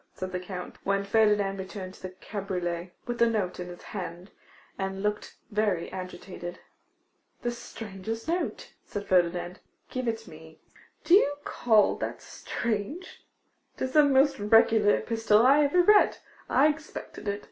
said 0.15 0.31
the 0.31 0.39
Count, 0.39 0.79
when 0.83 1.03
Ferdinand 1.03 1.59
returned 1.59 1.93
to 1.93 2.01
the 2.01 2.09
cabriolet, 2.09 2.91
with 3.05 3.19
the 3.19 3.29
note 3.29 3.59
in 3.59 3.67
his 3.67 3.83
hand, 3.83 4.31
and 4.75 5.03
looking 5.03 5.29
very 5.51 5.91
agitated. 5.91 6.57
'The 7.43 7.51
strangest 7.51 8.27
note!' 8.27 8.73
said 8.83 9.05
Ferdinand. 9.05 9.59
'Give 9.91 10.07
it 10.07 10.27
me,' 10.27 10.57
said 10.57 10.73
the 10.73 10.73
Count. 10.73 11.03
'Do 11.03 11.13
you 11.13 11.35
call 11.43 11.95
that 11.97 12.19
strange? 12.19 13.23
Tis 13.77 13.91
the 13.91 14.03
most 14.03 14.39
regular 14.39 14.97
epistle 14.97 15.45
I 15.45 15.65
ever 15.65 15.83
read; 15.83 16.17
I 16.49 16.67
expected 16.67 17.27
it. 17.27 17.39